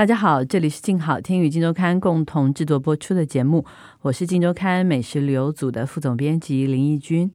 [0.00, 3.66] 大家好，这里是静好听与静周刊共同制作播出的节目，
[4.00, 7.30] 我是静周刊美食旅游组的副总编辑林义君。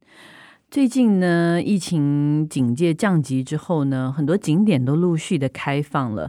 [0.68, 6.28] 最近呢，疫情警戒降级之后呢，很多景点都陆续的开放了。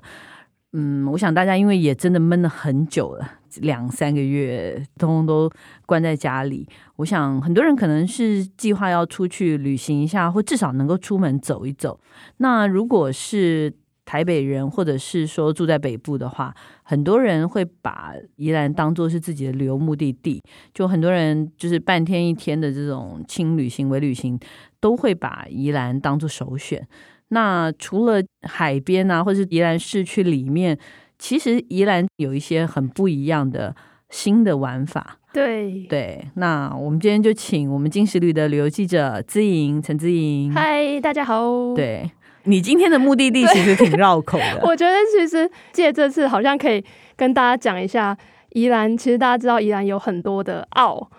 [0.74, 3.28] 嗯，我想大家因为也真的闷了很久了，
[3.62, 5.52] 两三个月通通都
[5.88, 6.70] 关在家里。
[6.98, 12.00] 我想很多人可能是计划要出去旅行一下，或至少能够出门走一走。
[12.38, 13.74] 那如果是
[14.08, 20.42] 台北人，或者是说住在北部的话，很多人会把宜兰当做是自己的旅游目的地。
[20.74, 24.40] 就很多人就是半天一天的这种轻旅行、微旅行，
[24.80, 26.88] 都会把宜兰当做首选。
[27.28, 30.80] 那除了海边啊，或者是宜兰市区里面，
[31.20, 33.76] 其实宜兰有一些很不一样的
[34.10, 35.20] 新的玩法。
[35.34, 40.54] 对对，那我们今天就请我们金石旅的旅游记者资颖、陈资颖。
[40.54, 41.76] 嗨，大家好。
[41.76, 42.10] 对。
[42.48, 44.62] 你今天的目的地其实挺绕口的。
[44.66, 46.84] 我觉得其实借这次好像可以
[47.16, 48.18] 跟大家讲一下
[48.50, 48.98] 宜兰。
[48.98, 51.10] 其实大家知道宜兰有很多的澳，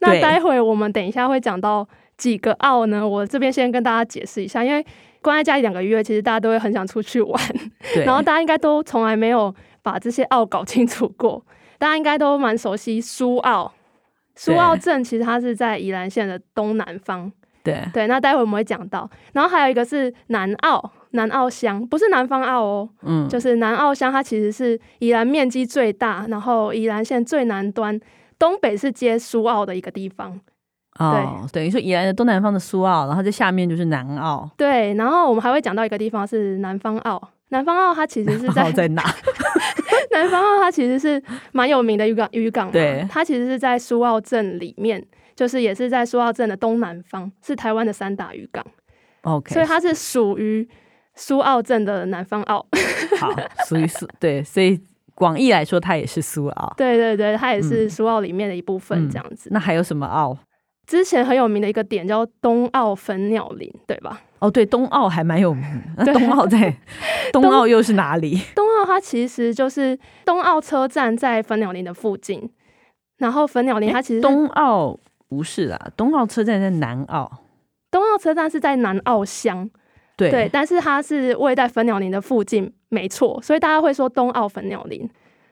[0.00, 1.86] 那待会我们等一下会讲到
[2.16, 3.06] 几个澳呢？
[3.06, 4.84] 我这边先跟大家解释一下，因为
[5.20, 7.40] 关在家里两个月，其实大家都会很想出去玩，
[8.04, 11.44] 然后大家应该都从来没有把这些澳搞清楚过。
[11.78, 13.72] 大家应该都蛮熟悉苏澳，
[14.34, 17.30] 苏澳镇其实它是在宜兰县的东南方。
[17.72, 27.98] 对对，那待会我们会讲到，然后还有一个是南澳，南澳乡不是南方澳哦，嗯，就是南澳乡，它其实是宜兰面积最大，然后宜兰县最南端，
[28.38, 30.38] 东北是接苏澳的一个地方。
[30.98, 34.50] 哦，对，等于说宜兰的东南方的苏澳，然后在下面就是南澳。
[34.56, 39.02] 对，然后我们还会讲到一个地方是南方澳，南方澳它其实是在在哪？
[40.10, 45.04] 南方澳它其实是蛮有名的渔港，渔港对，它其实是在苏澳镇里面。
[45.38, 48.66] 就是也是在苏澳镇的东南方，是台湾的三大渔港。
[49.22, 50.68] OK，所以它是属于
[51.14, 52.66] 苏澳镇的南方澳。
[53.20, 53.32] 好，
[53.68, 54.80] 属于苏对，所以
[55.14, 56.74] 广义来说，它也是苏澳。
[56.76, 59.54] 对对对，它也是苏澳里面的一部分，这样子，嗯嗯。
[59.54, 60.36] 那还有什么澳？
[60.88, 64.20] 之前很有名的一个点叫东澳粉鸟林，对吧？
[64.40, 65.64] 哦，对，东澳还蛮有名。
[65.96, 66.76] 那东澳在
[67.32, 68.36] 东澳又是哪里？
[68.56, 72.50] 东澳它其实就是东澳车站在粉鸟林的附近，
[73.18, 74.98] 然后粉鸟林它其实东澳。
[75.28, 77.30] 不是啦，东澳车站在南澳，
[77.90, 79.68] 东澳车站是在南澳乡，
[80.16, 85.08] 对，对，但是它是位在粉鸟林的附近，没错，所以大家会说东澳粉鸟林，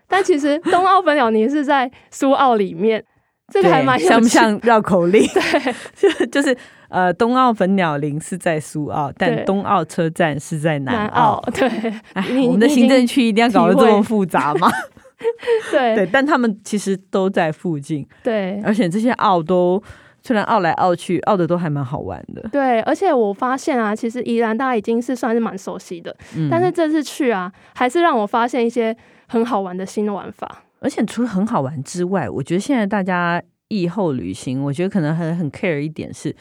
[0.09, 3.05] 但其实东澳粉鸟林是在苏澳里面，
[3.53, 5.27] 这个还蛮像不像绕口令？
[5.35, 6.57] 对， 就是
[6.89, 11.69] 呃，东澳粉鸟林是在苏澳，但东澳车站是在南澳，南澳对，
[12.15, 14.71] 哎，我们的行政区一定要搞得这么复杂吗？
[15.71, 18.07] 对对，但他们其实都在附近。
[18.23, 19.83] 对，而且这些澳都
[20.23, 22.47] 虽然澳来澳去，澳的都还蛮好玩的。
[22.51, 28.95] 对，而且我发现啊，其实宜兰大家已经是算是蛮熟悉的，嗯，但是这次去啊，还是让我发现一些
[29.27, 30.65] 很好玩的新的玩法。
[30.81, 36.35] 而且除了很好玩之外，我觉得现在大家疫后旅行，我觉得可能很很 care 一点是，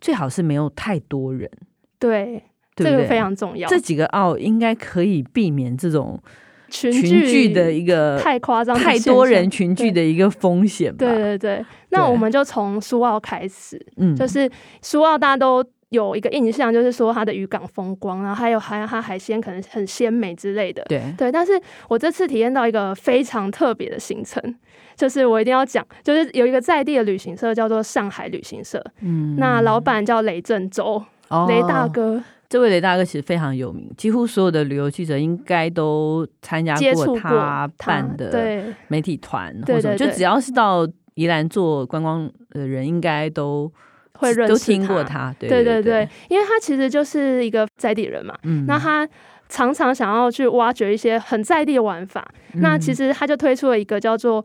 [0.00, 1.50] 最好是没有太多人。
[1.98, 2.42] 对，
[2.76, 3.68] 对，对，这个非常重要。
[3.68, 6.22] 这几个澳应该可以避免这种。
[6.70, 10.96] 群聚的一个太夸张，太多人群聚的一个风险。
[10.96, 13.84] 对对对，那我们就从苏澳开始。
[13.96, 20.82] 嗯，就是苏澳大家都有一个印象，就是说它的渔港风光，然后还有还有它海鲜可能很鲜美之类的。
[20.88, 24.40] 对对，但是我这次体验到一个非常特别的行程，
[24.96, 28.82] 就是我一定要讲，就是有一个在地的旅行社叫做上海旅行社。
[29.00, 32.22] 嗯，那老板叫雷正洲，哦，雷大哥。
[32.50, 43.72] 这位雷大哥其实非常有名，几乎所有的旅游记者应该都参加过他办的媒体团，或者就只要是到宜兰做观光的人，应该都
[44.14, 45.32] 会认识，都听过他。
[45.38, 49.08] 对对对，对，对，因为他其实就是一个在地人嘛，嗯，那他
[49.48, 54.44] 常常想要去挖掘一些很在地的玩法，嗯，那其实他就推出了一个叫做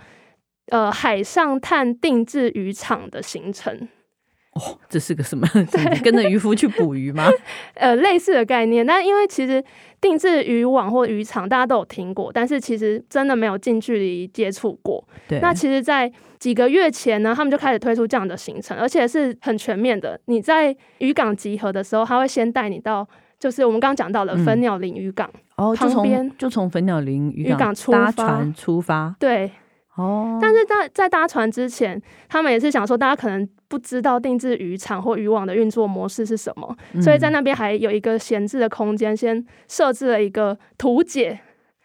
[0.67, 3.87] 呃海上探定制渔场的行程。
[4.55, 5.47] 哦，这是个什么？
[6.03, 7.29] 跟着渔夫去捕鱼吗？
[7.75, 8.85] 呃，类似的概念。
[8.85, 9.63] 但因为其实
[9.99, 15.05] 定制渔网或渔场大家都有听过，但是其实真的没有近距离接触过。
[15.27, 15.39] 对。
[15.41, 16.09] 那其实，在
[16.39, 20.17] 几个月前呢，他们就开始推出这样的行程，而且是很全面的。
[20.25, 23.05] 你在渔港集合的时候，他会先带你到
[23.37, 29.51] 就是我们刚刚讲到的粉鸟林渔港、嗯、哦，旁边就从粉鸟林渔港出发搭船出发，对。
[29.95, 41.39] 哦，但是在在搭船之前，他们也是想说，大家可能不知道定制渔场或渔网的运作模式是什么，嗯、所以在那边还有一个闲置的空间，先设置了一个图解，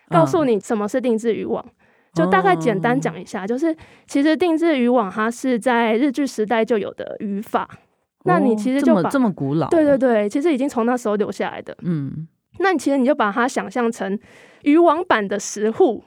[0.09, 1.65] 告诉你什么是定制渔网。
[1.65, 1.73] 嗯、
[2.15, 3.77] 就大概简单讲一下，就是
[4.09, 7.79] 其实定制渔网它是在日据时代就有的渔法，哦、
[8.25, 11.77] 那你其实就把这么这么古老，对对对，其实已经从那时候留下来的。
[11.83, 12.27] 嗯，
[12.59, 14.19] 那你其实你就把它想象成
[14.65, 16.03] 渔网版的石沪。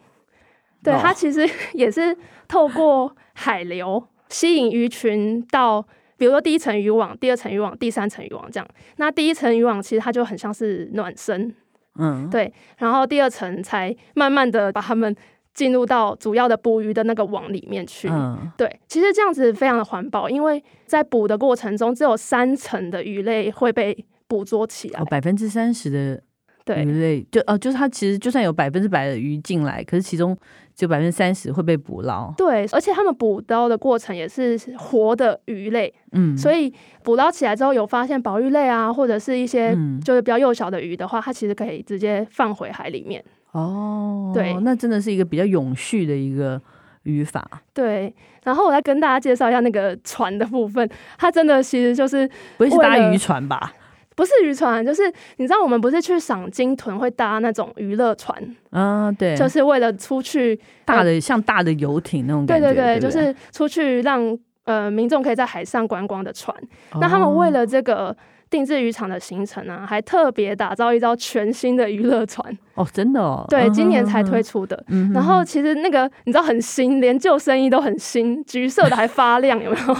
[0.83, 2.15] 对，它其实也是
[2.47, 5.81] 透过海流 吸引鱼群到，
[6.17, 8.67] 比如说第一层渔网、第二层渔网、第三层渔网这样。
[8.97, 11.53] 那第一层渔网其实它就很像是暖身，
[11.99, 12.51] 嗯，对。
[12.77, 15.15] 然后第二层才慢慢的把它们
[15.53, 18.09] 进入到主要的捕鱼的那个网里面去。
[18.09, 18.79] 嗯，对。
[18.87, 26.23] 其实这样子非常的环保，因为在捕的过程中，只有三层的鱼类会被捕捉起来，百分之三十的。
[26.65, 30.33] 对，鱼类就哦，就是它其实就算有百分之百的鱼进来，可是其中
[30.73, 32.33] 只有百分之三十会被捕捞。
[32.37, 36.73] 对，而且他们捕捞的过程也是活的鱼类，嗯，所以
[37.03, 43.23] 捕捞起来之后有发现保育类啊，或者是一些就是比较幼小的鱼的话，它其实可以直接放回海里面。
[43.51, 46.59] 哦，对，那真的是一个比较永续的一个
[47.03, 47.45] 渔法。
[47.73, 48.13] 对，
[48.43, 52.25] 然后我来跟大家介绍一下那个船的部分，它真的其实就是
[52.57, 53.73] 不会是搭渔船吧？
[54.15, 55.03] 不是渔船，就是
[55.37, 58.35] 你知道我们不是去赏鲸豚会搭那种娱乐船，
[58.71, 63.09] 啊，对，就是为了出去大的、呃、像大的游艇那种感觉，对对对，对对？
[63.09, 66.55] 就是出去让呃民众可以在海上观光的船。
[66.91, 68.15] 哦、那他们为了这个
[68.49, 72.55] 定制渔场的行程呢、啊，还特别打造一艘全新的娱乐船。
[72.75, 74.83] 哦，真的哦，对，今年才推出的。
[74.89, 79.95] 嗯、然后其实那个你知道很新，连救生衣都很新，橘色的还发亮，有没有？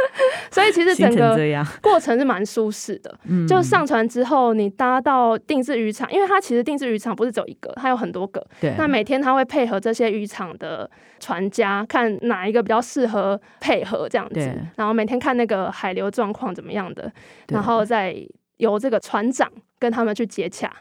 [0.50, 1.36] 所以其实整个
[1.82, 8.44] 过程是蛮舒适的，就上船之后，你搭到定制渔场，因为它其实定制渔场不是只有一个，它有很多个。
[8.60, 8.74] 对。
[8.78, 10.88] 那每天它会配合这些渔场的
[11.20, 14.40] 船家，看哪一个比较适合配合这样子，
[14.76, 17.12] 然后每天看那个海流状况怎么样的，
[17.48, 18.16] 然后再
[18.58, 20.72] 由这个船长跟他们去接洽。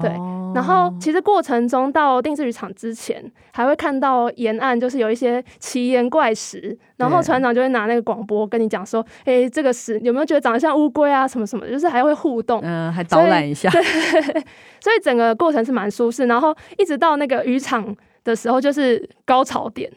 [0.00, 0.10] 对，
[0.54, 11.28] 然后其实过程中到定制渔场之前，还会看到沿岸就是有一些奇岩怪石，然后船长就会拿那个广播跟你讲说：“哎，这个石有没有觉得长得像乌龟啊？
[11.28, 11.66] 什么什么？
[11.68, 13.82] 就是还会互动，嗯，还导览一下。”对，
[14.80, 16.26] 所以整个过程是蛮舒适。
[16.26, 17.94] 然后一直到那个渔场
[18.24, 19.90] 的时候，就是高潮点。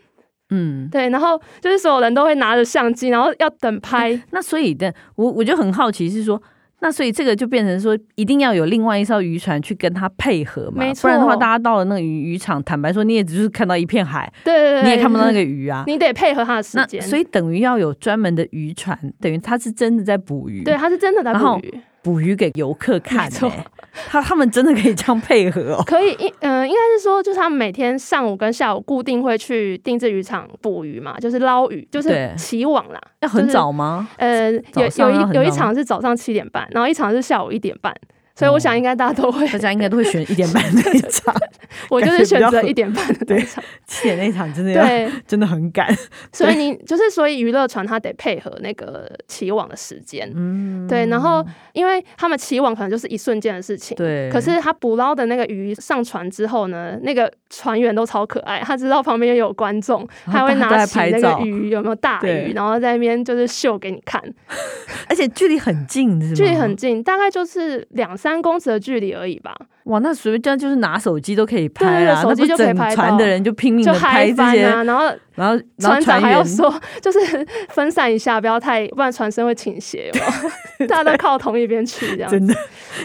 [0.49, 4.21] 嗯，对，然后就是所有人都会拿着相机，然后要等拍。
[4.31, 6.41] 那所以的，我我就很好奇是说。
[6.83, 11.03] 那所以这个就变成说，一定要有另外一艘渔船去跟他配合嘛，没错。
[11.03, 15.85] 不然的话，大家到了那个渔渔场，坦白说，你也只是看到一片海，对对对，你也看不到那个鱼啊。
[15.87, 17.01] 你得配合他的时间。
[17.01, 21.73] 所以等于要有专门的渔船，等于他是真的在捕鱼，对，他是真的在捕鱼。
[22.01, 23.65] 捕鱼给游客看，欸，
[24.07, 25.83] 他他们真的可以这样配合哦？
[25.85, 32.99] 可以，应嗯，应该是说，就是他们每天上午跟下午固定会去定制渔场捕鱼嘛，就是捞鱼，就是起网啦。
[33.21, 34.09] 要很早吗？
[34.17, 37.93] 呃，有有一有一场是早上七点半，然后一场是下午一点半。
[38.35, 41.33] 所以我想，应该大家都会，大家应该都会选一点半那一场。
[41.89, 45.87] 我就是选择一点半的那一场，七点那一场真的要，对，真的很赶。
[46.31, 51.05] 所以你就是，所以娱乐船它得配合那个起网的时间，嗯，对。
[51.07, 54.29] 然后，因为他们起网可能就是一瞬间的事情，对。
[54.31, 64.21] 可是他捕捞的那个鱼上船之后呢，那个船员都超可爱，他知道旁边有观众，他会拿起那个鱼有没有大鱼，然后在那边就是秀给你看，
[65.09, 68.17] 而且距离很近，距离很近，大概就是两。
[68.23, 69.53] 三公尺的距离而已吧。
[69.83, 72.95] 哇，那随便这样就是拿手机都可以拍啊，手机就可以拍。
[72.95, 75.03] 船的人就拼命的拍这些啊，然后
[75.35, 80.09] 然后船长还要说，就是分散一下，不要太，不然船身会倾斜，
[80.87, 82.31] 大家都靠同一边去这样。
[82.31, 82.55] 真的，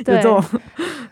[0.04, 0.22] 对。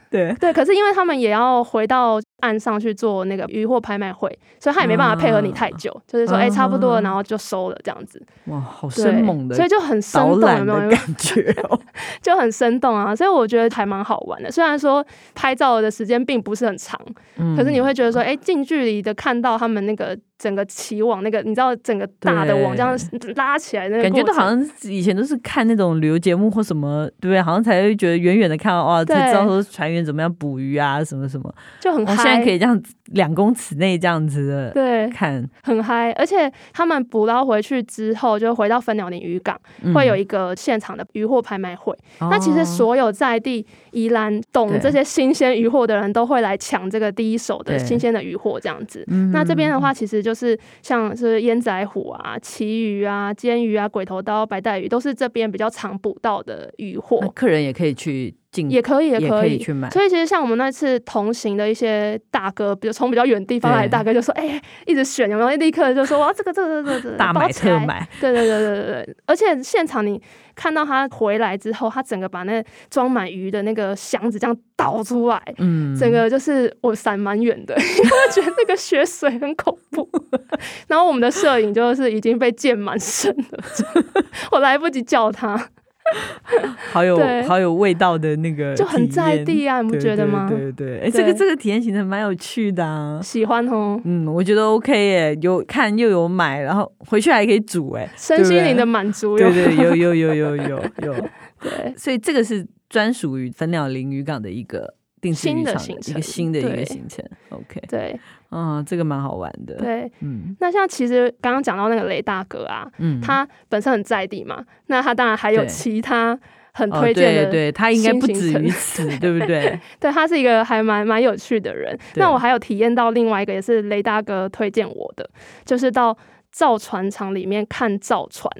[0.08, 4.28] 对对，可是因为他们也要回到岸上去做那个渔货拍卖会，
[4.60, 8.22] 所以他也没办法配合你太久，啊、就是说，哎、欸，差不多了，然后就收了这样子。
[8.46, 11.54] 哇，好生猛的，所以就很生动，有没有感觉？
[12.20, 14.50] 就很生动啊，所以我觉得还蛮好玩的。
[14.50, 17.00] 虽然说拍照的时间并不是很长，
[17.36, 20.16] 嗯、可是你会觉得说，哎、欸，近距离的看到他们那个。
[20.38, 22.98] 整个起网那个，你知道整个大的网这样
[23.36, 27.40] 拉起来，那个感觉都好像以前都是看那种旅游节目或什么，对不对？
[27.40, 32.16] 好像才会觉得远远的看到哇，才知道说船员怎么样捕鱼啊，什么什么，就很嗨。
[32.16, 32.78] 现在可以这样
[33.12, 36.12] 两公尺内这样子的对看，很嗨。
[36.12, 39.58] 而且他们捕捞回去之后，就回到分鸟林渔港，
[39.94, 41.96] 会有一个现场的渔获拍卖会。
[42.20, 49.02] 那其实所有在地宜兰懂这些新鲜渔获的人都会来抢这个第一手的新鲜的渔获，这样子。
[49.32, 50.25] 那这边的话，其实。
[50.26, 57.20] 就是像是烟仔虎啊、旗鱼啊、煎鱼啊、鬼头刀、白带鱼，都是这边比较常捕到的渔获。
[57.32, 59.90] 客人也可以去进也可以，也可以，去买。
[59.90, 70.20] 所以其实像我们那次同行的一些大哥，比如从比较远地方来的大哥，就说：“哎、欸，一直选有没有？”立刻就说：“哇，这个，这个，这个，这个，大买特买。”对对对对对对，而且现场你
[70.54, 80.08] 看到他回来之后，他整个把那装满鱼的那个箱子这样倒出来，嗯，整个就是我闪蛮远的，因为我觉得那个血水很恐怖。
[80.88, 83.64] 然后我们的摄影就是已经被溅满身了，
[84.52, 85.68] 我来不及叫他。
[86.92, 90.46] 好有好有味道的那个，就很在地啊，你不觉得吗？
[90.48, 90.98] 对对。
[90.98, 94.00] 对，哎，这个这个体验行程蛮有趣的啊，喜欢哦。
[94.04, 101.14] 嗯，我觉得 OK 耶，有看又有买，然后回去还可以煮，哎，身心灵的满足，对对，有有有有有有，
[101.60, 108.18] 对，所以这个是专属于粉鸟林渔港的一个定制渔场的一个新的一个行程，OK，对。
[108.56, 109.74] 嗯，这个蛮好玩的。
[109.74, 116.38] 对，嗯，那像其实刚刚讲到那个雷大哥啊，嗯，他本身很在地嘛，那他当然还有其他
[116.72, 119.78] 很推荐的，对对，他应该不止于此，对不对？
[120.00, 121.98] 对，他是一个还蛮蛮有趣的人。
[122.14, 125.28] 那我还有体验到另外一个，也是雷大哥推荐我的，
[125.64, 126.16] 就是到
[126.50, 128.50] 造船厂里面看造船。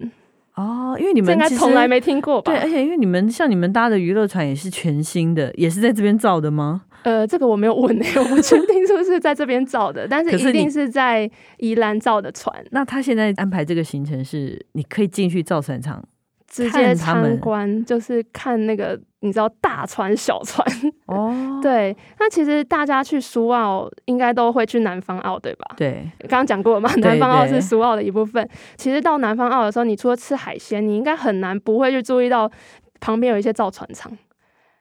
[0.55, 2.51] 哦，因为你们应该从来没听过吧？
[2.51, 6.85] 对，而且因为你们像你们搭的娱乐船也是全新的，也是在这边造的吗？
[7.07, 12.53] 呃，这个我没有问诶， 我不确定是不是在这边造的，但是一定是在宜兰造的船。
[12.73, 16.03] 那他现在安排这个行程是，你可以进去造船厂
[16.49, 20.67] 直接参观，就是看那个你知道大船小船
[21.07, 21.61] 哦。
[21.63, 25.77] 对，那其实大家去苏澳应该都会去南方澳，对吧？
[25.77, 28.45] 对，刚刚讲过了嘛，南方澳是苏澳的一部分。
[28.77, 32.51] 其实到南方澳的时候，你除了吃海鲜，你应该很难不会去注意到
[32.99, 34.11] 旁边有一些造船厂。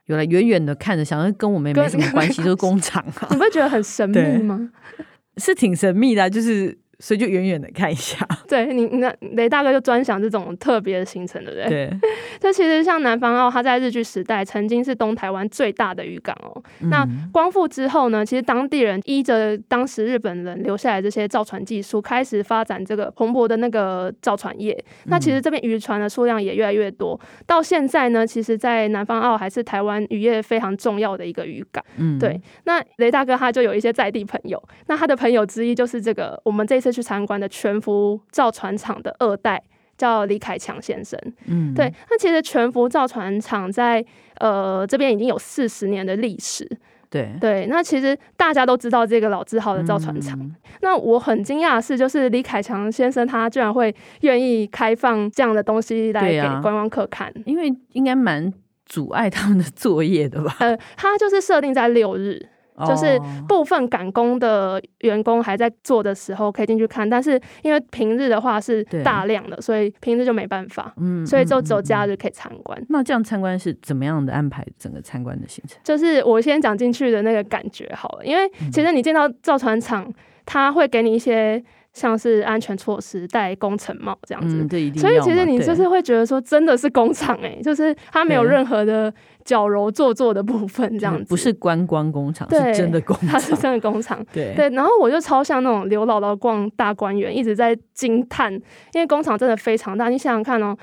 [0.05, 3.27] 有了，远远的看着，想要跟我们也没什么关系，就是工厂啊。
[3.31, 4.69] 你不会觉得很神秘吗？
[5.37, 6.77] 是挺神秘的啊，就是。
[6.99, 11.69] 所以就远远的看一下， 对你，那雷大哥就专享这种特别的行程，对不对？
[11.69, 11.99] 对。
[12.39, 16.61] 这其实像南方澳，它在日据时代曾经是东台湾最大的渔港哦。
[16.81, 24.77] 嗯、那光复之后呢，其实当地人依着当时日本人留下来这些造船技术，开始发展这个蓬勃的那个造船业。
[25.05, 27.19] 那其实这边渔船的数量也越来越多。
[27.45, 31.83] 到现在呢，其实，在南方澳还是台湾渔业非常重要的一个渔港。
[31.97, 32.39] 嗯，对。
[32.65, 39.61] 那雷大哥他就有一些在地朋友，那他的朋友之一就是这个我们这次去参观的全福造船厂的二代，
[39.97, 41.19] 叫李凯强先生。
[41.47, 44.05] 嗯，对，那其实全福造船厂在
[44.39, 46.69] 呃这边已经有四十年的历史。
[47.09, 50.37] 对对，那其实大家都知道这个老字号的造船厂。
[50.39, 58.51] 嗯、那我很惊讶的是，就是李凯强先生他居然会愿意开放这样的东西来给观光客看，因为应该蛮
[58.85, 60.57] 阻碍他们的作业的吧？
[60.59, 62.49] 呃，他就是设定在六日。
[62.85, 70.93] 就是部分赶工的员工还在做的时候可以进去看，但是因为平日的话是大量的，所以平日就没办法。
[70.97, 72.81] 嗯，所以就只有假日可以参观。
[72.89, 74.65] 那这样参观是怎么样的安排？
[74.77, 75.79] 整个参观的行程？
[75.83, 80.11] 就是我先讲进去的那个感觉好了，因为其实你进到造船厂，
[80.45, 81.63] 它会给你一些。
[81.95, 89.11] 像是安全措施，戴工程帽这样子，嗯、所以其实你就是会觉得说，真的是工厂哎、欸，就是它没有任何的
[89.45, 94.21] 矫揉做作的部分这样子，不是观光工厂，是 真的工厂，它是真的工厂。
[94.33, 98.53] 对对，然后我就超像那种刘姥姥逛大观园，一直在惊叹，
[98.91, 100.75] 因为工厂真的非常大，你想想看哦。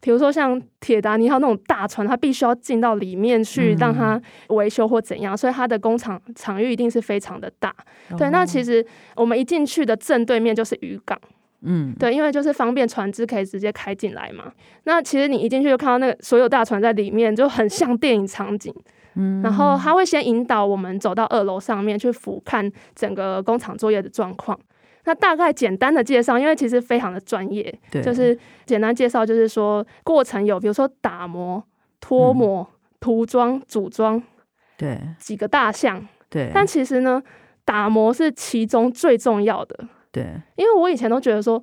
[0.00, 7.68] 比如说像铁达尼号那种大船，它必须要进到里面去让它维修或怎样，嗯、所以它的工厂场域一定是非常的大。
[8.10, 11.20] 哦、对，那其实我们一进去的正对面就是渔港，
[11.62, 14.50] 嗯，对，因为就是方便船只可以直接开进来嘛。
[14.84, 18.74] 那其实你一进去就看到那个所有大船在里面，就很像电影场景。
[19.16, 24.58] 嗯，然后他会先引导我们走到二楼上面去俯瞰整个工厂作业的状况。
[25.04, 31.62] 那大概简单的介绍，因为其实非常的专业，对就是简单介绍，就是说过程有，比如说打磨、
[32.00, 32.68] 脱模、
[33.00, 34.22] 涂装、组装，
[34.76, 36.50] 对，几个大项，对。
[36.52, 37.22] 但其实呢，
[37.64, 40.24] 打磨是其中最重要的，对。
[40.56, 41.62] 因为我以前都觉得说，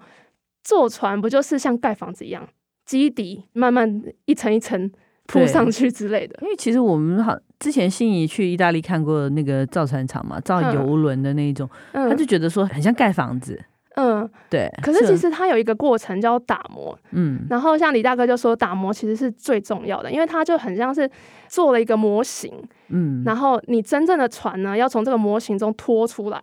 [0.64, 2.48] 坐船不就是像盖房子一样，
[2.86, 4.92] 基底慢慢一层一层。
[5.28, 13.62] 铺上去之类的，因为其实我们好之前心仪去意大利看过那个造船厂嘛，造游轮的那一种，嗯、他就觉得说很像盖房子，
[13.96, 14.72] 嗯，对。
[14.82, 21.10] 可是其实它有一个过程叫打磨，嗯，然后像李大哥就说打磨其实是最重要的，因为它就很像是
[21.48, 22.52] 做了一个模型，
[22.90, 26.42] 嗯，然后你真正的船呢要从这个模型中拖出来。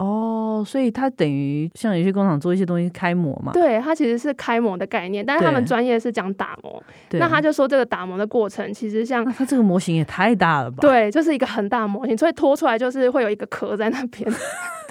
[0.00, 3.52] 哦，所以它等于像有些工厂做一些东西开模嘛？
[3.52, 6.82] 对，它其实是开模的概念，但是他们专业是讲打磨。
[7.12, 10.78] 那他就说这个打磨的过程，其实像它这个模型也太大了吧？
[10.80, 14.30] 对，就是一个很大模型，所以拖出来就是会有一个壳在那边。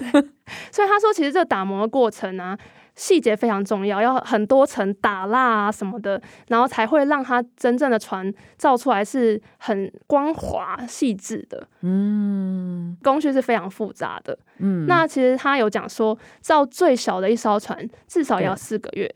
[0.00, 0.24] 对，
[0.70, 2.58] 所以他说其实这个打磨的过程呢、啊，
[2.94, 11.66] 细节非常重要，要很多层打蜡啊什么的，然后才会让它真正的船造出来是很光滑细致的。
[11.82, 14.38] 嗯，工序是非常复杂的。
[14.58, 19.12] 嗯，那其实他有讲说，造最小的一艘船至少要四个月。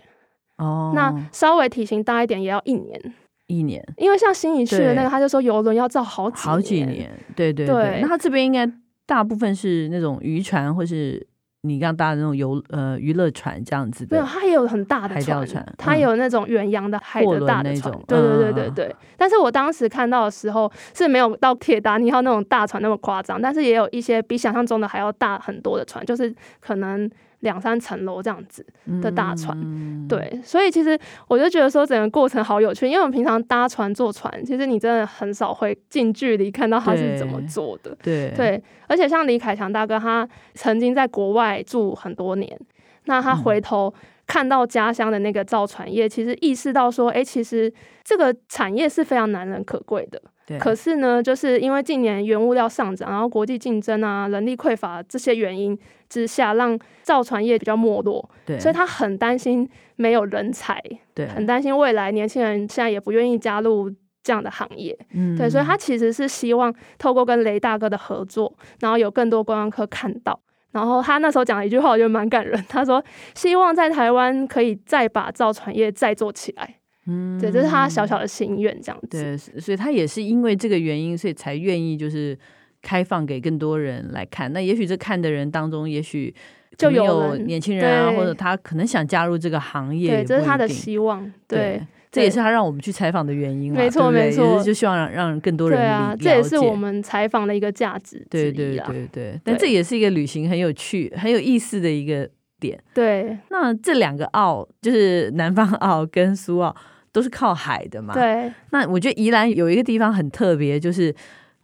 [0.56, 3.14] 哦，那稍微体型大一点也要一年。
[3.46, 7.10] 一年，因为像新一去的那个，他就说游轮要造好几好几年。
[7.36, 8.66] 对对对，对那他这边应该
[9.06, 11.26] 大部分是那种渔船，或是。
[11.66, 18.84] 你刚搭的那种游呃娱乐船这样子的，没有，它也有很大的船，它有那种远洋的海的大的船，嗯、对对对对对。
[18.88, 26.30] 嗯、但是我当时看到的时候是没有到铁达尼号那种大船那么夸张，但是也有一些比想象中的还要大很多的船，就是
[26.60, 27.10] 可能。
[27.44, 28.66] 两三层楼这样子
[29.00, 30.98] 的大船，嗯、对，所以其实
[31.28, 42.58] 我就觉得说整个过程好有趣，因为我们平常搭船坐船，其实你真的很少会近距离看到他是怎么做的，对，对，而且像李凯强大哥，他曾经在国外住很多年，
[43.04, 43.92] 那他回头
[44.26, 47.72] 看到家乡的那个造船业，其实意识到说，哎、欸，其实
[48.02, 50.20] 这个产业是非常难能可贵的。
[50.46, 58.28] 对可是呢，就是因为近年原物料上涨，然后国际竞争啊、人力匮乏这些原因之下，让造船业比较没落。
[58.44, 60.80] 对，所以他很担心没有人才，
[61.14, 63.90] 对，很担心未来年轻人现在也不愿意加入
[64.22, 64.96] 这样的行业。
[65.12, 70.38] 嗯，对，所以他其实是希望透过跟雷大哥的合作，然后有更多观光客看到。
[70.72, 72.60] 然后他那时候讲了一句话，我觉得蛮感人。
[72.68, 73.02] 他说
[73.36, 76.74] ：“希望在台湾可以再把造船业再做起来。”
[77.06, 79.08] 嗯，对，这是他小小的心愿，这样子。
[79.08, 82.38] 对，所以他也是因为这个原因，所以才愿意就是
[82.80, 84.52] 开放给更多人来看。
[84.52, 86.34] 那也许这看的人当中，也许
[86.78, 91.22] 就有年轻人啊，或者他可能想加入这个行业，对，这是他的希望。
[91.46, 93.72] 对，对这也是他让我们去采访的原因。
[93.72, 98.26] 没错，没错，就希望让让更多人对啊，这也是我们采访的一个价值。
[98.30, 102.82] 对对对对，但这也是一个旅行很有趣、很有意思的一个点。
[102.94, 106.74] 对，那这两个澳就是南方澳跟苏澳。
[107.14, 108.12] 都是靠海的嘛？
[108.12, 108.52] 对。
[108.70, 111.14] 那我觉得宜兰有一个地方很特别，就是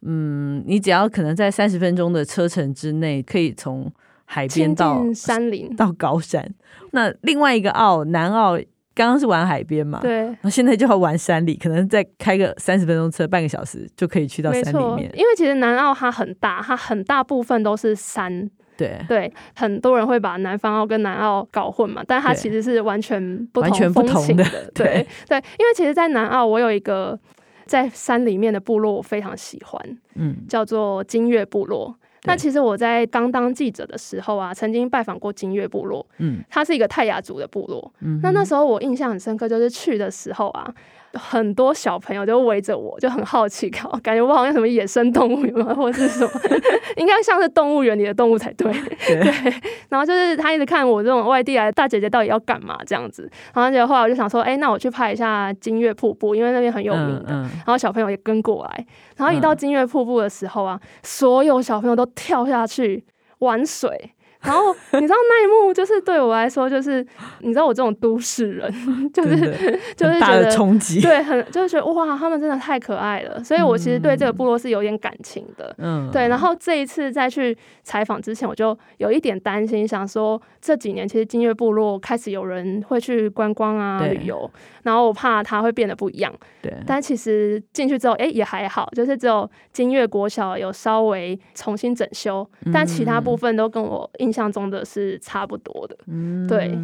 [0.02, 3.92] 嗯，你只要可能在三十分钟的车程之内，可以从
[4.24, 6.48] 海边到山林到高山。
[6.92, 8.56] 那另外一个澳南澳，
[8.94, 9.98] 刚刚是玩海边嘛？
[10.00, 10.32] 对。
[10.42, 15.10] 那现在就要玩山里，可能再开个三十分钟车，半个小时就可以去到山里面。
[15.14, 18.48] 因为其实南澳它很大，它很大部分都是山。
[18.80, 24.42] 对对，很多人会把南方澳跟南澳搞混嘛，但它其实是完全不同风情的。
[24.44, 27.18] 的对对，因为其实，在南澳我有一个
[27.66, 31.94] 在山里面的部落，我非常喜欢，嗯，叫做金月部落。
[32.24, 37.92] 那其实我在刚当记者的时候啊，曾经拜访过金月部落，嗯，它是一个泰雅族的部落。
[38.00, 40.72] 嗯，那那时候我印象很深刻，就是去的时候啊。
[41.14, 43.68] 很多小朋友就围着我，就很好奇，
[44.02, 46.30] 感觉我好像什么野生动物园或者是什么，
[46.96, 48.72] 应该像是动物园里的动物才对。
[49.06, 49.54] 对，对，
[49.88, 57.26] 然后就是他一直看我这种外地来的大姐姐到底要干嘛这样子，然后结果后来我就想说，哎、欸，那我去拍一下金月瀑布，因为那边很有名的。
[57.28, 63.04] 嗯嗯、然后小朋友也跟过来，然后一到金月瀑布的时候啊，所有小朋友都跳下去
[63.38, 64.12] 玩水。
[64.42, 67.06] 然后你知道那一幕，就是对我来说，就是
[67.40, 68.72] 你知道我这种都市人，
[69.12, 76.28] 就是就是觉得冲击，对，很就是觉得哇，他们真的太可爱了，所以我其实对这个部落是有点感情的，嗯，对。
[76.28, 84.50] 然后这一次再去采访之前，我就有一点担心，想说这几年其实金月部落开始有人会去观光啊旅游，
[84.84, 86.72] 然后我怕它会变得不一样，对。
[86.86, 96.78] 但其实进去之后，哎，也还好，就是只有金月国小有稍微重新整修，但其他部分都跟我印象中的是差不多的，嗯，对。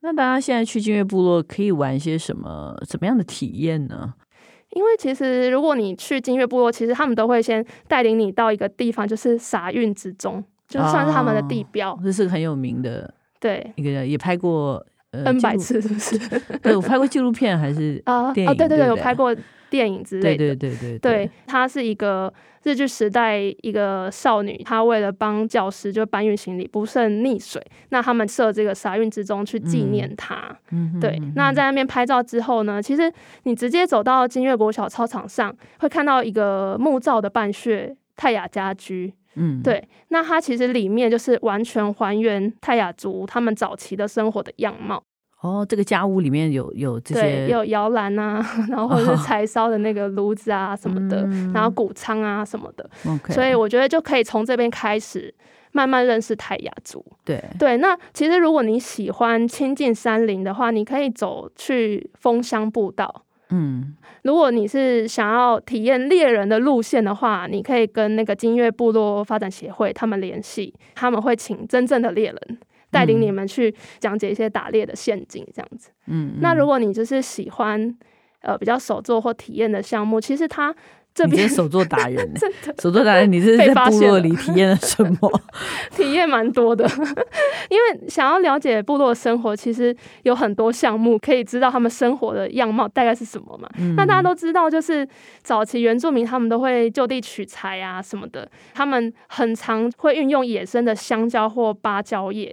[0.00, 2.76] 那大家现在去金月部落可以玩一些什么？
[2.86, 4.12] 什么样的体验呢？
[4.70, 13.14] 因为其实如果你去金月部落，其实他们都会先带领你到一个地方，就是撒运之中，就算是他们的地标，哦、这是很有名的。
[13.40, 16.18] 对，一个也拍过 N 百次，是不是？
[16.60, 18.28] 对，我拍过纪录片还是啊？
[18.28, 19.34] 哦，对对对，有拍过。
[19.74, 22.32] 电影之类的，对对对对，对，对，她是一个
[22.62, 30.56] 日据时代一个少女，她为了帮教师就搬运行李不慎溺水，那他们设这个沙运之中去纪念她。
[30.70, 31.20] 嗯，对。
[31.34, 39.12] 那在那边拍照之后呢，其实你直接走到金岳国小操场上，会看到一个木造的半穴泰雅家居。
[39.34, 39.82] 嗯，对。
[40.10, 45.02] 那它其实里面就是完全还原泰雅族他们早期的生活的样貌。
[45.44, 52.88] 哦，这个家屋里面有有这些，有摇篮啊， 然后或者是柴烧的那个炉子啊什么的，然后谷仓啊什么的。
[53.28, 55.32] 所以我觉得就可以从这边开始
[55.72, 57.04] 慢慢认识泰雅族。
[57.26, 63.22] 对对，那其实如果你喜欢亲近山林的话，你可以走去枫香步道。
[63.50, 72.58] 嗯，如果你是想要体验猎人的路线的话，你可以跟那个金岳部落发展协会他们联系，他们会请真正的猎人。
[72.94, 75.90] 带领你们去讲解一些打猎的陷阱这样子。
[76.06, 77.94] 嗯，那如果你就是喜欢
[78.40, 80.74] 呃比较手作或体验的项目，其实它。
[81.16, 82.28] 这边手作达人，
[82.82, 85.40] 手作达人，你是在部落里体验了什么？
[85.94, 86.84] 体验蛮多的，
[87.70, 93.68] 因为想要了解部落生活，其实有很多项目可以知道他们生活的样貌大概是什么嘛。
[93.78, 95.06] 嗯、那大家都知道，就是
[95.40, 102.52] 早期原住民他们都会就地取材啊什么的，他们很常会运用野生的香蕉或芭蕉叶，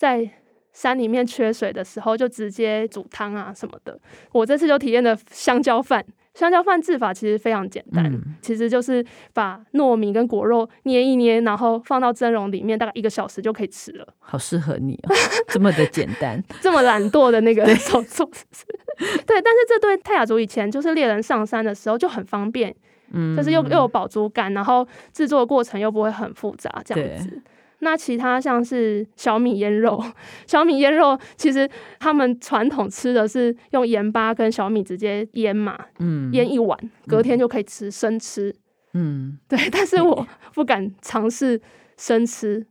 [0.00, 0.26] 在
[0.72, 4.00] 山里面缺水的时候就直接煮汤啊什么的。
[4.32, 6.02] 我这次就体验了香蕉饭。
[6.32, 14.08] 香蕉饭制法其实非常简单，嗯、其实就是把糯米跟果肉捏一捏，然后放到蒸笼里面，大概一个小时就可以吃了。
[14.20, 15.14] 好适合你哦，
[15.48, 18.24] 这么的简单， 这么懒惰的那个 手作，
[19.26, 19.42] 对。
[19.42, 22.74] 但是这对泰雅族以前就是猎人上山的时候就很方便，
[23.12, 27.42] 嗯，就是又又有饱足感，然后制作的过程又不会很复杂，这样子。
[27.80, 30.02] 那其他像是小米腌肉，
[30.46, 38.54] 小米腌肉其实他们传统吃的是用盐巴跟小米直接腌嘛，嗯，腌一碗，隔天就可以吃生吃，
[38.94, 39.58] 嗯，对。
[39.72, 41.60] 但是我不敢尝试
[41.96, 42.66] 生吃，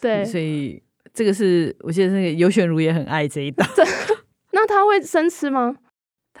[0.00, 0.24] 对。
[0.24, 0.82] 所以
[1.12, 3.66] 这个是我记得那个尤玄如也很爱这一道。
[4.52, 5.76] 那他会生吃吗？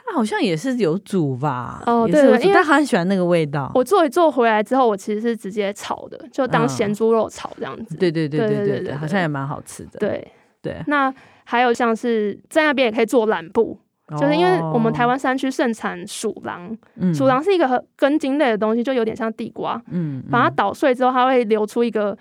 [0.08, 3.70] 他好像也是有煮吧，哦，对，对，因为他很喜欢那个味道。
[3.74, 7.94] 我做一做回来之后，我其实是直接炒的，就当咸猪肉炒这样子。
[7.96, 9.98] 对对对对对对，好像也蛮好吃的。
[9.98, 10.26] 对
[10.62, 10.82] 对。
[10.86, 11.12] 那
[11.44, 13.78] 还有像是在那边也可以做染布，
[14.18, 16.76] 就是因为我们台湾山区盛产薯榔，
[17.14, 19.80] 薯榔是一个根茎类的东西，就有点像地瓜。
[19.90, 20.22] 嗯。
[20.30, 22.16] 把它捣碎之后，它会流出一个。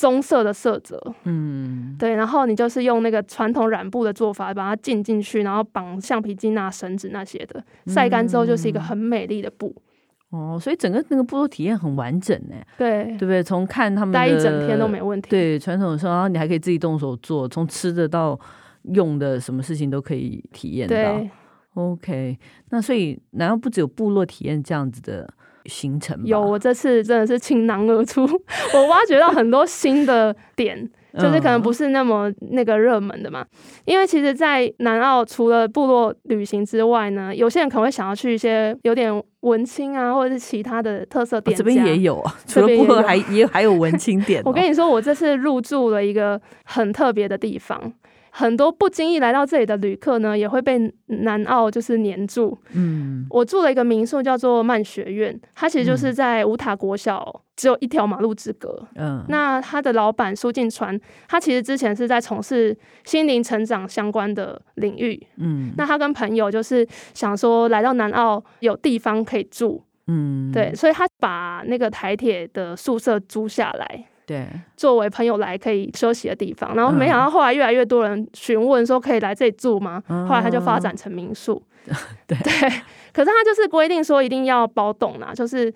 [0.00, 9.76] 棕色的色泽，嗯，对，然后你就是用那个传统染布的做法，把它浸进去，然后绑橡皮筋啊、绳子那些的，晒干之后就是一个很美丽的布。
[10.30, 13.42] 哦，所以整个那个部落体验很完整呢，对，对不对？
[13.42, 15.28] 从看他们待一整天都没问题。
[15.28, 18.40] 对，传统的时候，然后你还可以自己动手做，从吃的到
[18.84, 20.94] 用的，什么事情都可以体验到。
[21.74, 22.38] ，OK，
[22.70, 25.28] 那所以难道不只有部落体验这样子的？
[25.70, 28.22] 行程有，我这次真的是倾囊而出，
[28.74, 30.76] 我挖掘到很多新的点，
[31.14, 33.46] 就是可能不是那么那个热门的嘛。
[33.84, 41.56] 因为其实，在南澳除了部落旅行之外呢，有些人可能会想要去一些有点文青啊，或者是其他的特色点。
[41.56, 44.42] 这边也有啊， 除了部落还也还有文青点。
[44.46, 47.92] 我跟你说，我这次入住了一个很特别的地方。
[48.30, 52.56] 很多不经意来到这里的旅客呢，也会被南澳就是黏住。
[52.72, 58.86] 嗯，我住了一个民宿，叫做曼学院，它其实就是在五塔国小只有一条马路之隔。
[58.94, 65.26] 嗯，那他的老板苏进川，他其实之前是在从事心灵成长相关的领域。
[65.36, 69.82] 嗯，那他跟朋友就是想说来到南澳有地方可以住。
[70.06, 74.06] 嗯，对，所以他把那个台铁的宿舍租下来。
[74.30, 80.00] 对，作为朋友来可以休息的地方，然后没想到后来越来越多人询问说可以来这里住吗？
[80.06, 81.60] 嗯、后来他就发展成民宿。
[82.28, 82.52] 对，对，
[83.12, 85.74] 可是他就是规定说一定要包栋啦，就是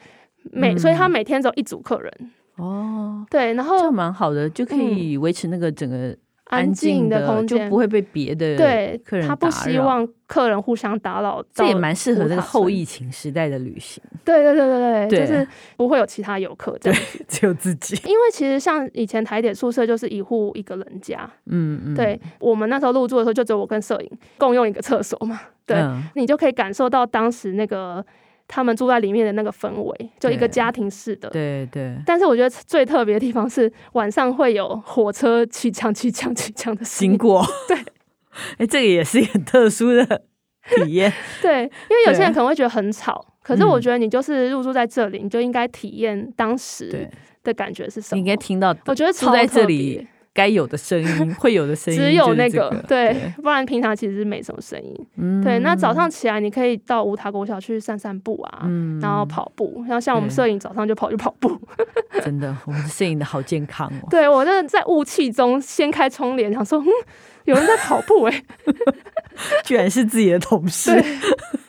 [0.53, 2.13] 每、嗯、所以他每天只有一组客人。
[2.55, 6.17] 哦，对，然后这蛮好的，就可以维持那个整个。
[6.55, 9.37] 安静的空间就不会被别的对客人打扰。
[9.37, 11.45] 他不希望客人互相打扰。
[11.53, 14.03] 这也蛮适合这个后疫情时代的旅行。
[14.25, 16.93] 对对对对对，就是不会有其他游客，对，
[17.29, 17.95] 只有自己。
[18.09, 25.77] 因为其实像以前台铁宿舍就是一户一个人家，嗯嗯，对，我们那时候入住的时候就只有我跟摄影共用一个厕所嘛，对，
[26.15, 28.05] 你就可以感受到当时那个。
[28.47, 31.29] 他们住在里面的那个氛围，就一个家庭式的。
[31.31, 31.95] 对对。
[31.95, 37.45] 对，但是我觉得最特别的地方是晚上会有火车起枪起枪起枪的经过。
[37.67, 40.05] 对， 哎、欸，这个也是一个很特殊的
[40.77, 41.13] 体验。
[41.41, 47.09] 对，因为有些人可能会觉得很吵，可是我觉得你就是入住在这里，嗯、你就应该体验当时
[47.43, 48.17] 的感觉是什么？
[48.17, 50.07] 你应该听到，我觉得住在这里。
[50.35, 55.07] 该有的声音，会有的声音，只有那个，个对，不然平常其实是没什么声音。
[55.17, 55.61] 嗯，对。
[55.61, 59.85] 那早上起来，你可以到五塔国小去散散步啊，嗯，然后跑步。
[59.87, 61.57] 然后像我们摄影早上就跑去跑步，
[62.21, 64.07] 真的，我们摄影的好健康哦。
[64.11, 66.87] 对，我真的在雾气中掀开窗帘，想说，嗯，
[67.45, 68.45] 有人在跑步哎、欸，
[69.65, 70.91] 居然是自己的同事。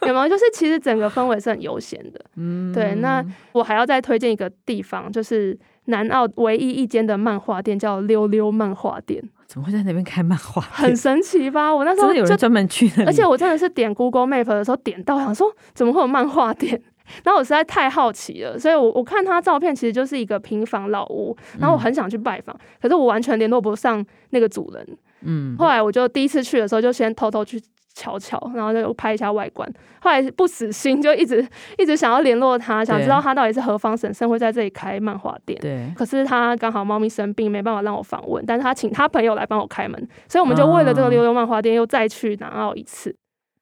[0.02, 0.28] 有没有？
[0.28, 2.20] 就是其实整个氛围是很悠闲的。
[2.36, 2.96] 嗯，对。
[2.96, 5.56] 那我还要再推荐一个地方，就是。
[5.86, 10.62] 南澳唯一一间的漫画店叫溜溜漫画店，怎么会在那边开漫画？
[10.62, 11.74] 很神奇吧？
[11.74, 16.82] 我那时候真的有人专门去而且我真的是点 Google Map 的时候点到，想说怎么会有漫画店？
[17.24, 24.98] 然后我实在太好奇了，所以我我看他照片其实就是一个平房老屋，然后我很想去拜访，嗯、可是我完全联络不上那个主人。
[25.22, 27.62] 嗯，后来我就第一次去的时候就先偷偷去
[27.96, 29.68] 瞧瞧，然后就拍一下外观。
[30.02, 31.46] 后来不死心， 就一直
[31.78, 35.58] 一直想要联络他，想知道他到底是何方神圣会在这里开漫画店。
[35.62, 35.92] 对。
[35.96, 43.16] 可是他刚好猫咪生病，没办法让我访问，但是他请他朋友来帮我开门，所以我们就为了这个溜溜漫画店又再去南澳一次。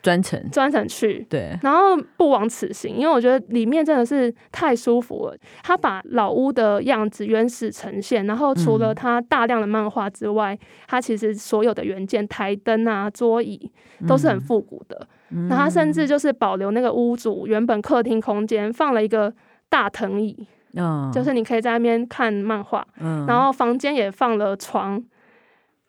[0.04, 0.40] 专程。
[0.52, 5.36] 专程去，对，然后不枉此行，因为我觉得里面真的是太舒服了。
[5.64, 10.56] 他把老屋的样子原始呈现，然后除了他大量的漫画之外，
[10.88, 13.72] 他、嗯、其实所有的原件、台灯啊、桌椅
[14.08, 15.08] 都是很复古的。
[15.50, 19.34] 然后、他甚至就是保留那个屋主原本客厅空间放了一个
[19.68, 25.04] 大藤椅，嗯，就是你可以在那边看漫画，嗯，然后房间也放了床，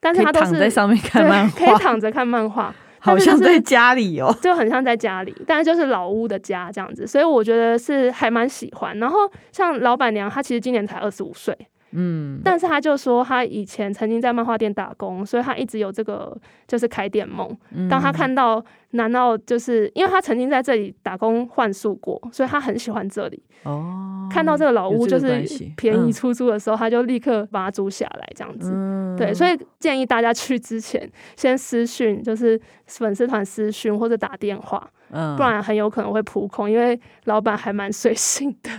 [0.01, 2.75] 但是他都是躺在上面看漫画，可以躺着看漫画。
[3.05, 8.99] 好像在家里哦，就很像在家里，但是就是老屋的家这样子，所以我觉得是还蛮喜欢。
[8.99, 9.19] 然后
[9.53, 11.57] 像老板娘，她其实今年才二十五岁。
[11.97, 17.49] 嗯，但是他就说他以前曾经在漫画店打工，所以他一直有这个就是开店梦。
[17.71, 23.41] 嗯、当他看到难道，就是因为他曾经在这里打工换宿过，所以他很喜欢这里。
[23.63, 25.43] 哦，看到这个老屋就是
[25.77, 28.73] 便宜出租的时候，他就立刻把它租下来，这样子。
[28.75, 38.71] 嗯、对，所以建议大家去之前先私讯，就是粉丝团私讯或者打电话，嗯、不然很有可能会扑空，因为老板还蛮随性的，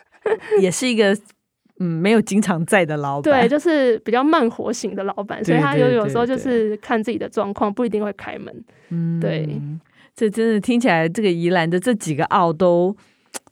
[0.60, 1.16] 也是一个。
[1.80, 8.64] 嗯，没有经常在的老板，对，就是比较慢活型的老板，所以他有有时候就是看自己的状况，不一定会开门。
[8.90, 9.48] 嗯，对，
[10.16, 12.96] 这真的听起来，这个宜兰的这几个澳都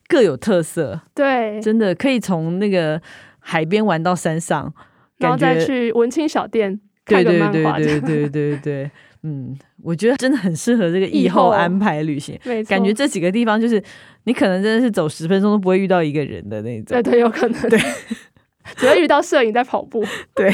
[0.09, 1.01] 各有特色。
[1.15, 3.01] 对，真的可以从那个
[3.39, 4.75] 海边玩到山上，
[5.19, 7.79] 然后再去文青小店看个漫画。
[7.79, 8.91] 对对对对对对对，
[9.23, 12.39] 嗯，我觉得真的很适合这个以后安排旅行。
[12.69, 13.83] 感觉这几个地方就是。
[14.29, 17.79] 你可能真的是走十分钟都不会遇到一个人的那种，对对，有可能，对，
[18.75, 20.53] 只会遇到摄影在跑步， 对。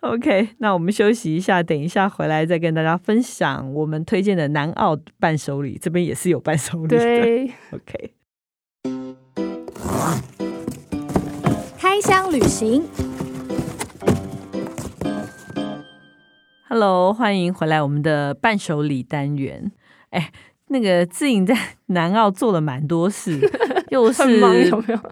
[0.00, 6.98] OK，那我们休息一下，等一下回来再跟大家分享我们推荐的南澳伴手礼，这边也是有伴手礼的。
[6.98, 8.10] 对， OK。
[11.78, 12.82] 开箱旅行
[16.70, 19.70] ，Hello，欢迎回来我们的伴手礼单元，
[20.10, 20.30] 哎。
[20.72, 21.52] 那个自颖在
[21.86, 23.36] 南澳做了蛮多事，
[23.90, 24.22] 又是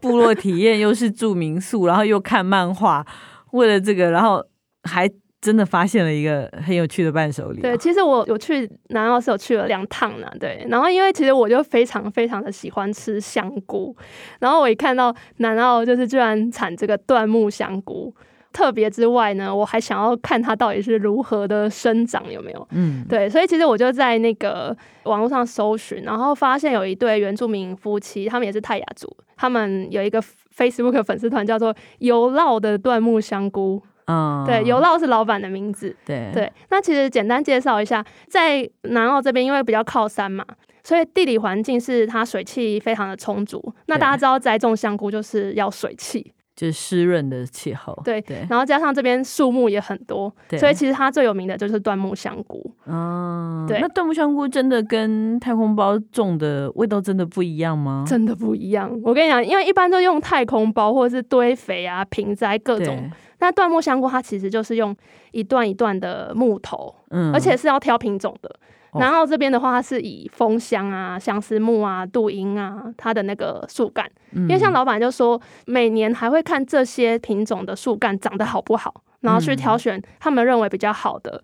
[0.01, 3.05] 部落体验，又是住民宿，然后又看漫画。
[3.51, 4.41] 为了这个，然后
[4.85, 7.61] 还真的发现了一个很有趣的伴手礼。
[7.61, 10.29] 对，其实我有去南澳是有去了两趟呢。
[10.39, 13.97] 对，然后因为其实我就非常非常的喜欢吃香菇，
[14.39, 18.15] 然后我一看到南澳就是居然产这个椴木香菇。
[18.53, 22.69] 特别之外呢，我还想要看它到底是如何的生长，有没有？
[22.73, 30.21] 嗯，对，所以其实我就在那个网络上搜寻，然后发现有一对原住民夫妻，他们也是泰雅族，他们有一个
[30.57, 33.83] Facebook 粉丝团叫做“游烙的椴木香菇”。
[34.11, 35.95] 嗯，对，游烙是老板的名字。
[36.07, 40.43] 对对，那其实简单介绍一下，在南澳这边，因为比较靠山嘛，
[40.83, 43.63] 所以地理环境是它水汽非常的充足。
[43.85, 46.33] 那大家知道栽种香菇就是要水汽。
[46.59, 52.69] 就是湿润的气候，对对，然后加上这边树木也很多，所以其实它最有名的就是椴木香菇。
[52.85, 58.05] 嗯，对，那椴木香菇真的跟太空包种的味道真的不一样吗？
[58.09, 58.91] 真的不一样。
[59.05, 64.93] 我跟你讲，因为一般都用太空包或者是堆肥啊、平栽各种，那椴木香菇它其实就是用
[65.31, 68.53] 一段一段的木头，嗯，而且是要挑品种的。
[68.95, 81.43] 然后这边的话，它是以枫香啊、相思木啊、杜英啊，它的那个树干，嗯、因为像老板就说，每年还会看这些品种的树干长得好不好，然后去挑选他们认为比较好的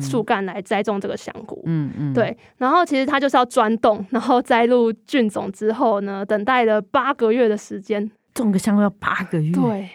[0.00, 1.62] 树干来栽种这个香菇。
[1.66, 2.36] 嗯嗯，对。
[2.58, 9.52] 然后其实它就是要钻洞，然后栽入菌种之后呢，等待了八个月的时间，种个香菇要八个月。
[9.52, 9.90] 对。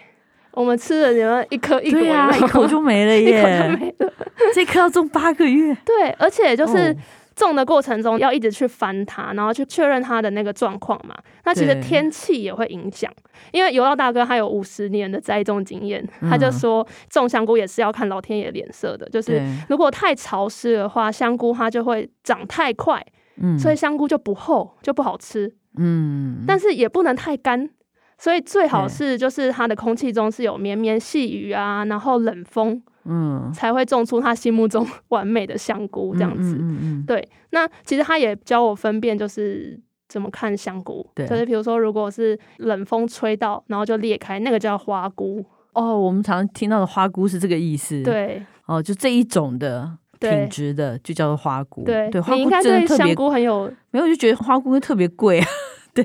[0.52, 4.12] 我们吃了你们一颗一口，啊，一口就没了耶，一口就没了。
[4.54, 6.96] 这颗要种八个月，对，而且就是
[7.36, 11.14] 种的过程中要一直去翻它，然后去确认它的那个状况嘛。
[11.44, 13.10] 那其实天气也会影响，
[13.52, 23.00] 因为游烙大哥他有五十年的栽种经验，他就说种香菇也是要看老天爷脸色的，就是如果太潮湿的话，香菇它就会长太快，
[23.58, 25.54] 所以香菇就不厚，就不好吃。
[25.78, 27.70] 嗯，但是也不能太干。
[28.20, 36.54] 所以最好是就是它的空气中是有绵绵细雨啊，然后冷风，嗯，才会种出他心目中 完美的香菇这样子。
[36.60, 37.26] 嗯，嗯，嗯对。
[37.52, 41.04] 那其实他也教我分辨，就是怎么看香菇。
[41.14, 41.26] 对。
[41.26, 45.42] 就是比如说，如果是冷风吹到，然后就裂开，那个叫花菇。
[45.72, 48.02] 哦，我们常听到的花菇是这个意思。
[48.02, 48.44] 对。
[48.66, 51.84] 哦，就这一种的挺直的就叫做花菇。
[51.84, 52.10] 对。
[52.10, 53.06] 对，花菇真的特别。
[53.06, 55.46] 香菇很有，没有就觉得花菇会特别贵啊。
[55.94, 56.04] 对。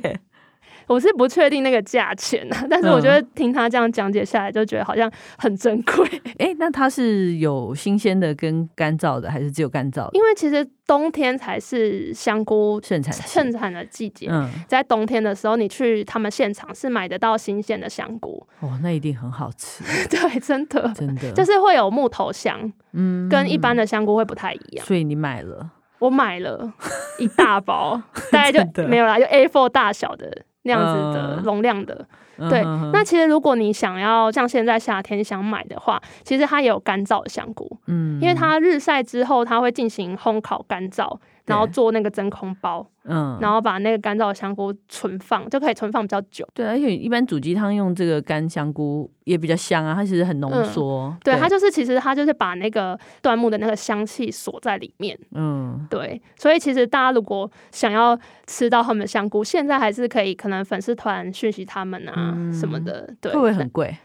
[0.87, 6.07] 我是不确定那个价钱啊， 但是我觉得听他这样讲解下来，就觉得好像很珍贵。
[6.37, 10.09] 哎、那它是有新鲜的跟干燥的，还是只有干燥的？
[10.13, 14.27] 因为其实冬天才是香菇盛产盛产的季节。
[14.29, 18.45] 嗯，在冬天的时候，你去他们现场是买得到新鲜的香菇。
[18.59, 19.83] 哦，那一定很好吃。
[20.09, 24.85] 对，真的，真的，就是会有木头香，嗯，跟一般的香菇会不太一样。
[24.85, 25.71] 所以你买了？
[25.99, 26.71] 我买了
[27.19, 32.05] 一大包，大概就没有啦，就 A4 大小的那样子的容量的。
[32.37, 42.87] 嗯、对，嗯、那其实如果你想要像现在夏天想买的话，其实它也有干燥的香菇，嗯，因为它日晒之后，它会进行烘烤干燥，然后做那个真空包。
[43.07, 46.43] 嗯，然后把那个干燥的香菇存放，就可以存放比较久。
[46.55, 51.03] 对，而且一般煮鸡汤用这个干香菇也比较香啊，它其实很浓缩。
[51.03, 55.15] 嗯、对，对，它就是其实它就是把那个椴木的那个香气锁在里面。
[55.33, 63.13] 嗯，对，所以其实大家如果想要吃到他们的香菇，现在还是可以，可能粉丝团讯息他们啊、嗯、什么的。
[63.21, 63.95] 对，会不会很贵？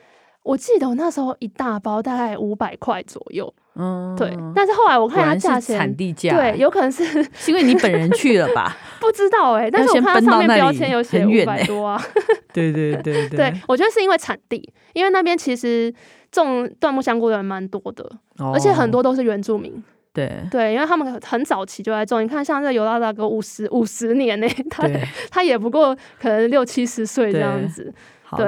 [0.42, 3.52] 我记得我那时候一大包大概五百块左右。
[3.76, 8.76] 嗯，对，但是后来我看它价钱，产地价，对，有可能是是因为你本人去了吧？
[9.00, 12.02] 不知道哎、欸，但是我看它上面标签有写五百多啊。
[12.52, 15.94] 对对对对，对，我觉得是因为产地，因为那边其实
[16.32, 18.04] 种椴木香菇的人蛮多的，
[18.38, 19.82] 哦、而且很多都是原住民。
[20.12, 24.88] 对对，因为他们很早期就在种，你看像这尤大大哥五十五十年呢、欸，他
[25.30, 27.94] 他也不过可能六七十岁这样子。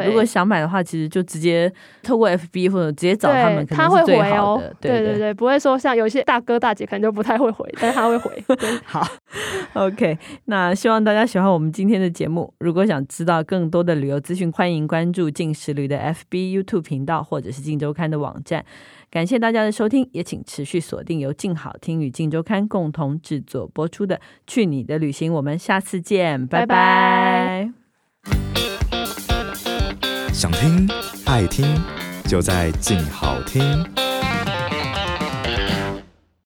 [0.06, 4.62] 如果想买的话，其实就直接透过 FB 或者直接找他们，他会回哦。
[4.80, 8.44] 对对对，不会说像有些大哥大姐可能就不太会回，但是他会回。
[8.84, 9.06] 好
[9.74, 12.52] ，OK，那希望大家喜欢我们今天的节目。
[12.58, 18.64] 如果想知道更多的旅游资讯，欢迎关注镜食旅的 FB、YouTube 频道，或者是镜周刊的网站。
[19.10, 24.16] 感谢大家的收听，也请持续锁定由静好听与静周刊共同制作播出的
[24.46, 26.66] 《去你的旅行》，我们下次见，拜拜。
[26.66, 27.72] 拜
[28.24, 28.71] 拜。
[30.42, 30.88] 想听
[31.24, 31.64] 爱听，
[32.28, 33.62] 就在静好听。